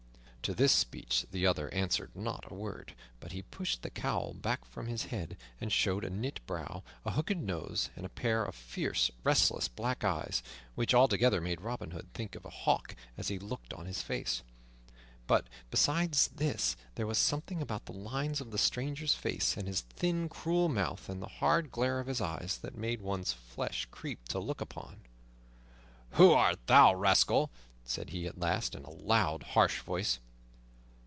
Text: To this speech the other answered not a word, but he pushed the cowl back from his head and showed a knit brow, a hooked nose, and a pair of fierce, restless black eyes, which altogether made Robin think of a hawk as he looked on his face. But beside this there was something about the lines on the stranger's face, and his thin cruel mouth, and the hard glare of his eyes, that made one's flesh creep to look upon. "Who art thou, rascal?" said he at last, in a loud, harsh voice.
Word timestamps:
To 0.45 0.55
this 0.55 0.71
speech 0.73 1.27
the 1.31 1.45
other 1.47 1.71
answered 1.73 2.13
not 2.15 2.51
a 2.51 2.55
word, 2.55 2.93
but 3.21 3.31
he 3.31 3.43
pushed 3.43 3.83
the 3.83 3.89
cowl 3.91 4.33
back 4.33 4.65
from 4.65 4.87
his 4.87 5.03
head 5.05 5.37
and 5.61 5.71
showed 5.71 6.03
a 6.03 6.09
knit 6.09 6.39
brow, 6.47 6.81
a 7.05 7.11
hooked 7.11 7.37
nose, 7.37 7.89
and 7.95 8.05
a 8.07 8.09
pair 8.09 8.43
of 8.43 8.53
fierce, 8.55 9.11
restless 9.23 9.67
black 9.69 10.03
eyes, 10.03 10.41
which 10.75 10.93
altogether 10.95 11.39
made 11.41 11.61
Robin 11.61 11.91
think 12.15 12.33
of 12.35 12.43
a 12.43 12.49
hawk 12.49 12.95
as 13.17 13.27
he 13.29 13.37
looked 13.39 13.71
on 13.73 13.85
his 13.85 14.01
face. 14.01 14.41
But 15.27 15.45
beside 15.69 16.13
this 16.13 16.75
there 16.95 17.07
was 17.07 17.19
something 17.19 17.61
about 17.61 17.85
the 17.85 17.93
lines 17.93 18.41
on 18.41 18.49
the 18.49 18.57
stranger's 18.57 19.13
face, 19.13 19.55
and 19.55 19.67
his 19.67 19.81
thin 19.81 20.27
cruel 20.27 20.67
mouth, 20.69 21.07
and 21.07 21.21
the 21.21 21.27
hard 21.27 21.71
glare 21.71 21.99
of 21.99 22.07
his 22.07 22.19
eyes, 22.19 22.57
that 22.63 22.75
made 22.75 22.99
one's 23.01 23.31
flesh 23.31 23.87
creep 23.91 24.27
to 24.29 24.39
look 24.39 24.59
upon. 24.59 25.01
"Who 26.13 26.31
art 26.31 26.65
thou, 26.65 26.93
rascal?" 26.95 27.51
said 27.85 28.09
he 28.09 28.25
at 28.25 28.39
last, 28.39 28.73
in 28.75 28.83
a 28.83 28.89
loud, 28.91 29.43
harsh 29.53 29.79
voice. 29.81 30.17